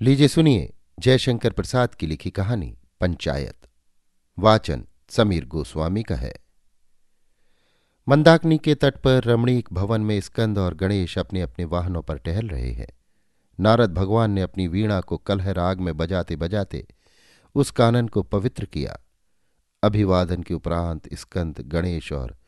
[0.00, 3.68] लीजिए सुनिए जयशंकर प्रसाद की लिखी कहानी पंचायत।
[4.38, 6.34] वाचन समीर गोस्वामी का है।
[8.08, 12.48] मंदाकिनी के तट पर रमणीक भवन में स्कंद और गणेश अपने अपने वाहनों पर टहल
[12.48, 12.86] रहे हैं।
[13.60, 16.86] नारद भगवान ने अपनी वीणा को कलह राग में बजाते बजाते
[17.54, 19.00] उस कानन को पवित्र किया।
[19.82, 22.38] अभिवादन के उपरांत स्कंद, गणेश और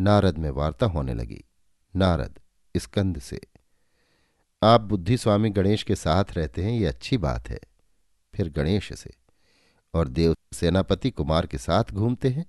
[0.00, 1.44] नारद में वार्ता होने लगी।
[1.96, 2.40] नारद
[2.76, 3.40] स्कंद से
[4.62, 7.58] आप बुद्धि स्वामी गणेश के साथ रहते हैं, ये अच्छी बात है।
[8.34, 9.10] फिर गणेश से,
[9.94, 12.46] और देव सेनापति कुमार के साथ घूमते हैं,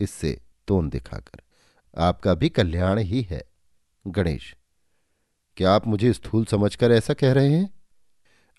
[0.00, 1.42] इससे तोन दिखाकर।
[1.98, 3.44] आपका भी कल्याण ही है,
[4.06, 4.56] गणेश।
[5.56, 7.70] क्या आप मुझे स्थूल समझकर ऐसा कह रहे हैं?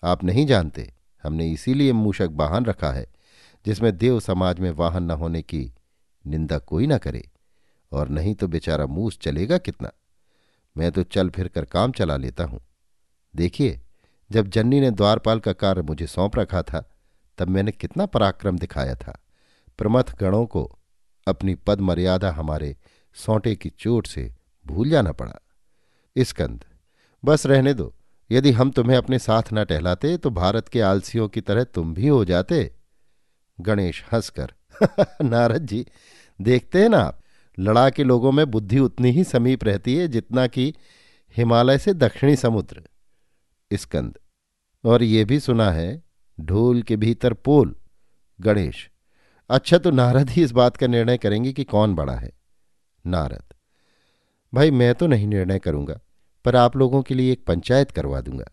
[0.04, 3.06] आप नहीं जानते, हमने इसीलिए मूषक वाहन रखा है,
[3.66, 5.72] जिसमें देव समाज में वाहन न होने की
[6.26, 7.30] निंदा कोई ना करे,
[7.92, 9.92] और नहीं तो बेचारा मूस चलेगा कितना।
[10.76, 12.60] मैं तो चल फिर कर काम चला लेता हूँ।
[13.36, 13.80] देखिए,
[14.32, 16.90] जब जन्नी ने द्वारपाल का कार्य मुझे सौंप रखा था,
[17.38, 19.24] तब मैंने कितना पराक्रम दिखाया था।
[19.78, 20.78] प्रमथ गणों को
[21.28, 22.76] अपनी पद मर्यादा हमारे
[23.14, 24.34] सौंटे की चोट से
[24.66, 25.34] भूल जाना पड़ा।
[26.18, 26.64] स्कंद
[27.24, 27.94] बस रहने दो,
[28.30, 32.08] यदि हम तुम्हें अपने साथ न टहलाते तो भारत के आलसियों की तरह तुम भी
[32.08, 32.72] हो जाते।
[33.60, 34.52] गणेश हंसकर,
[35.22, 35.86] नारद जी,
[36.40, 37.20] देखते हैं ना आप
[37.58, 40.74] लड़ा के लोगों में बुद्धि उतनी ही समीप रहती है जितना कि
[41.36, 42.82] हिमालय से दक्षिणी समुद्र।
[43.70, 44.18] स्कंद।
[44.84, 46.02] और ये भी सुना है,
[46.38, 47.74] ढोल के भीतर पोल।
[48.38, 48.88] गणेश
[49.50, 52.32] अच्छा तो नारद ही इस बात का निर्णय करेंगे कि कौन बड़ा है।
[53.04, 53.54] नारद,
[54.52, 55.98] भाई मैं तो नहीं निर्णय करूँगा,
[56.44, 58.44] पर आप लोगों के लिए एक पंचायत करवा दूँगा,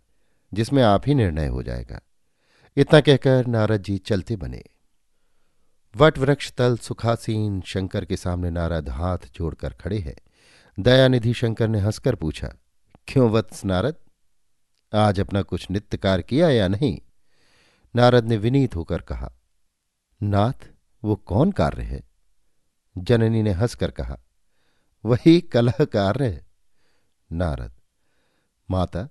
[0.52, 2.02] जिसमें आप ही निर्णय हो जाएगा।
[2.78, 4.64] इतना कहकर नारद जी चलते बने।
[5.95, 10.16] वट वृक्ष तल सुखासीन शंकर के सामने नारद हाथ जोड़कर खड़े हैं।
[10.78, 12.54] दयानिधि शंकर ने हंसकर पूछा,
[13.08, 13.95] क्यों वत्स नारद?
[14.94, 17.00] आज अपना कुछ नित्य कार्य किया या नहीं?
[17.95, 19.33] नारद ने विनीत होकर कहा,
[20.23, 20.70] नाथ,
[21.03, 22.03] वो कौन कार्य है?
[22.98, 24.20] जननी ने हंसकर कहा,
[25.05, 26.48] वही कलह कार्य है।
[27.32, 27.73] नारद,
[28.71, 29.10] माता,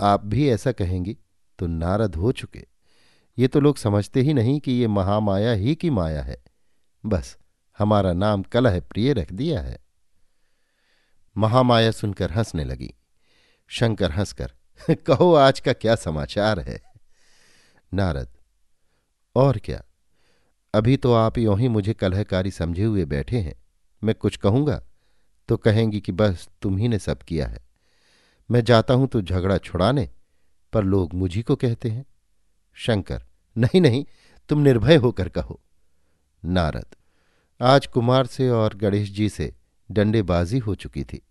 [0.00, 1.18] आप भी ऐसा कहेंगी
[1.58, 2.66] तो नारद हो चुके।
[3.38, 6.44] ये तो लोग समझते ही नहीं कि ये महामाया ही की माया है।
[7.06, 7.38] बस,
[7.78, 9.78] हमारा नाम कलह प्रिय रख दिया है।
[11.36, 12.94] महामाया सुनकर हंसने लगी।
[13.68, 14.52] शंकर हंसकर
[14.90, 16.82] कहो, आज का क्या समाचार है?
[17.94, 18.28] नारद,
[19.36, 19.82] और क्या?
[20.74, 23.54] अभी तो आप यों ही मुझे कलहकारी समझे हुए बैठे हैं।
[24.04, 24.82] मैं कुछ कहूँगा?
[25.48, 27.58] तो कहेंगी कि बस तुम ही ने सब किया है।
[28.50, 30.10] मैं जाता हूँ तो झगड़ा छुड़ाने,
[30.72, 32.06] पर लोग मुझी को कहते हैं।
[32.74, 33.24] शंकर,
[33.58, 34.04] नहीं नहीं,
[34.48, 35.60] तुम निर्भय होकर कहो।
[36.44, 36.86] नारद,
[37.60, 39.54] आज कुमार से और गणेश जी से
[39.90, 41.22] डंडेबाजी हो चुकी थी।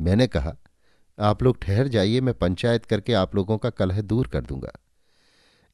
[0.00, 0.56] मैंने कहा
[1.18, 4.72] आप लोग ठहर जाइए, मैं पंचायत करके आप लोगों का कलह दूर कर दूँगा।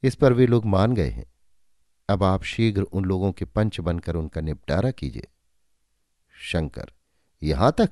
[0.03, 1.25] इस पर वे लोग मान गए हैं।
[2.09, 5.27] अब आप शीघ्र उन लोगों के पंच बनकर उनका निपटारा कीजिए।
[6.35, 6.91] शंकर,
[7.43, 7.89] यहाँ तक?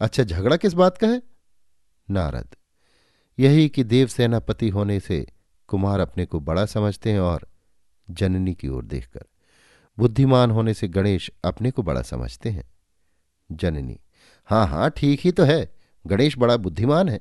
[0.00, 1.22] अच्छा झगड़ा किस बात का है?
[2.10, 2.56] नारद,
[3.38, 5.26] यही कि देव सेनापति होने से
[5.68, 7.48] कुमार अपने को बड़ा समझते हैं और
[8.10, 9.24] जननी की ओर देखकर।
[9.98, 12.68] बुद्धिमान होने से गणेश अपने को बड़ा समझते हैं।
[13.52, 14.00] जननी
[14.48, 15.73] हाँ हाँ ठीक ही तो है।
[16.06, 17.20] गणेश बड़ा बुद्धिमान है।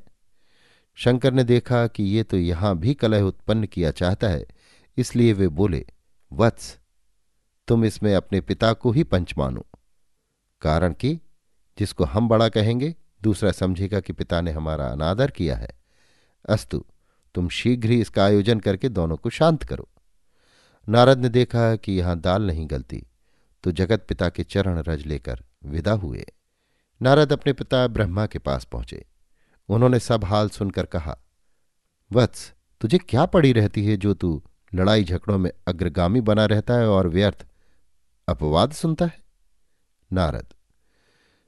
[0.97, 4.45] शंकर ने देखा कि ये तो यहाँ भी कलह उत्पन्न किया चाहता है,
[4.97, 5.85] इसलिए वे बोले,
[6.31, 6.77] वत्स,
[7.67, 9.65] तुम इसमें अपने पिता को ही पंच मानो।
[10.61, 11.19] कारण कि,
[11.77, 15.69] जिसको हम बड़ा कहेंगे, दूसरा समझेगा कि पिता ने हमारा अनादर किया है।
[16.49, 16.85] अस्तु,
[17.35, 19.89] तुम शीघ्र ही इसका आयोजन करके दोनों को शांत करो।
[20.87, 23.03] नारद ने देखा कि यहाँ दाल नहीं गलती
[23.63, 26.25] तो जगत पिता के चरण रज लेकर विदा हुए।
[27.03, 29.05] नारद अपने पिता ब्रह्मा के पास पहुँचे।
[29.69, 31.17] उन्होंने सब हाल सुनकर कहा,
[32.11, 34.41] वत्स, तुझे क्या पड़ी रहती है जो तू
[34.75, 37.45] लड़ाई झगड़ों में अग्रगामी बना रहता है और व्यर्थ
[38.27, 39.21] अपवाद सुनता है?
[40.11, 40.53] नारद,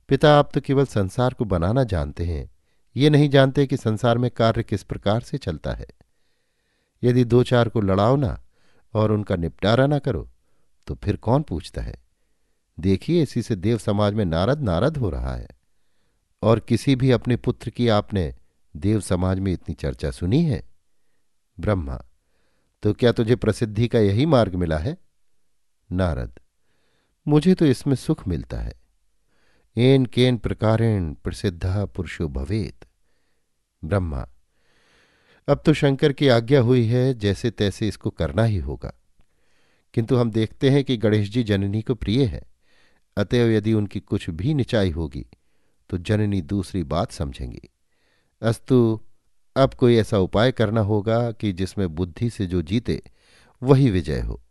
[0.09, 2.49] पिता, आप तो केवल संसार को बनाना जानते हैं।
[2.95, 5.87] ये नहीं जानते कि संसार में कार्य किस प्रकार से चलता है।
[7.03, 8.39] यदि दो चार को लड़ाओ ना
[8.93, 10.29] और उनका निपटारा ना करो
[10.87, 12.04] तो फिर कौन पूछता है?
[12.79, 15.47] देखिए, इसी से देव समाज में नारद नारद हो रहा है।
[16.41, 18.33] और किसी भी अपने पुत्र की आपने
[18.75, 20.63] देव समाज में इतनी चर्चा सुनी है?
[21.59, 22.05] ब्रह्मा
[22.83, 24.97] तो क्या तुझे प्रसिद्धि का यही मार्ग मिला है?
[25.91, 26.39] नारद,
[27.27, 28.73] मुझे तो इसमें सुख मिलता है।
[29.77, 32.85] एन केन प्रकारेण प्रसिद्ध पुरुषो भवेत।
[33.85, 34.27] ब्रह्मा,
[35.47, 38.93] अब तो शंकर की आज्ञा हुई है, जैसे तैसे इसको करना ही होगा।
[39.93, 42.54] किंतु हम देखते हैं कि गणेश जी जननी को प्रिय है।
[43.17, 45.25] अतएव यदि उनकी कुछ भी निचाई होगी
[45.89, 47.69] तो जननी दूसरी बात समझेंगी।
[48.41, 48.99] अस्तु,
[49.55, 53.01] अब कोई ऐसा उपाय करना होगा कि जिसमें बुद्धि से जो जीते,
[53.63, 54.41] वही विजय हो।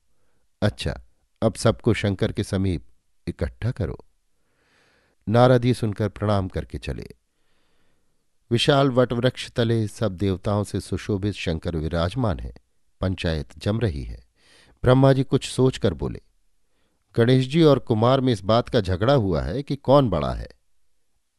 [0.62, 1.00] अच्छा
[1.42, 2.86] अब सबको शंकर के समीप
[3.26, 4.04] इकट्ठा करो।
[5.28, 7.08] नारद ही सुनकर प्रणाम करके चले।
[8.50, 12.54] विशाल वटवृक्ष तले सब देवताओं से सुशोभित शंकर विराजमान है।
[13.00, 14.24] पंचायत जम रही है।
[14.82, 16.20] ब्रह्मा जी कुछ सोचकर बोले
[17.16, 20.48] गणेश जी और कुमार में इस बात का झगड़ा हुआ है कि कौन बड़ा है।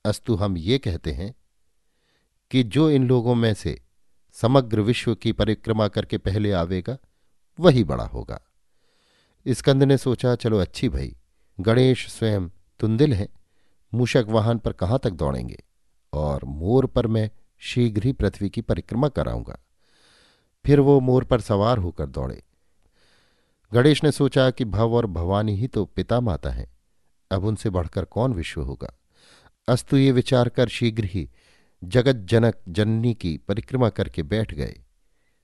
[0.06, 1.36] अस्तु हम ये कहते हैं
[2.52, 3.82] कि जो इन लोगों में से
[4.34, 6.98] समग्र विश्व की परिक्रमा करके पहले आवेगा,
[7.60, 8.42] वही बड़ा होगा।
[9.48, 11.16] स्कंद ने सोचा, चलो अच्छी भाई,
[11.60, 12.50] गणेश स्वयं
[12.80, 13.28] तुंदिल है,
[13.94, 15.64] मूषक वाहन पर कहाँ तक दौड़ेंगे?
[16.14, 19.60] और मोर पर मैं शीघ्र ही पृथ्वी की परिक्रमा कराऊँगा।
[20.66, 22.44] फिर वो मोर पर सवार होकर दौड़े।
[23.74, 26.78] गणेश ने सोचा कि भव और भवानी ही तो पिता माता हैं।
[27.32, 29.00] अब उनसे बढ़कर कौन विश्व होगा?
[29.68, 31.30] अस्तु ये विचार कर शीघ्र ही
[31.84, 34.80] जगत जनक जननी की परिक्रमा करके बैठ गए।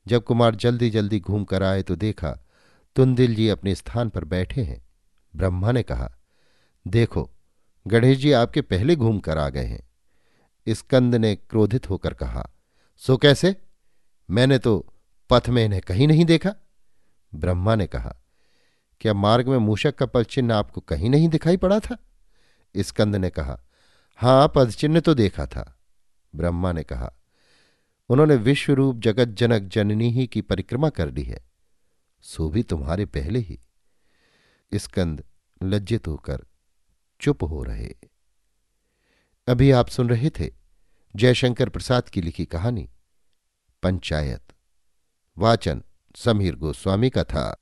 [0.07, 2.31] जब कुमार जल्दी जल्दी घूम कर आए तो देखा,
[2.95, 4.85] तुंदिल जी अपने स्थान पर बैठे हैं।
[5.35, 6.17] ब्रह्मा ने कहा,
[6.87, 7.31] देखो,
[7.87, 9.89] गणेश जी आपके पहले घूम कर आ गए हैं।
[10.69, 12.49] स्कंद ने क्रोधित होकर कहा,
[12.97, 13.55] सो कैसे?
[14.29, 14.93] मैंने तो
[15.29, 16.55] पथ में इन्हें कहीं नहीं देखा।
[17.35, 18.17] ब्रह्मा ने कहा,
[18.99, 21.97] क्या मार्ग में मूषक का पदचिन्ह आपको कहीं नहीं दिखाई पड़ा था?
[22.77, 23.61] स्कंद ने कहा,
[24.17, 25.79] हाँ, पदचिन्ह तो देखा था।
[26.35, 27.13] ब्रह्मा ने कहा,
[28.09, 31.45] उन्होंने विश्वरूप जगत जनक जननी ही की परिक्रमा कर ली है।
[32.21, 33.59] सो भी तुम्हारे पहले ही।
[34.73, 35.23] स्कंद
[35.63, 36.45] लज्जित होकर
[37.21, 37.95] चुप हो रहे।
[39.47, 40.53] अभी आप सुन रहे थे
[41.15, 42.89] जयशंकर प्रसाद की लिखी कहानी,
[43.83, 44.53] पंचायत,
[45.37, 45.83] वाचन
[46.15, 47.60] समीर गोस्वामी का था।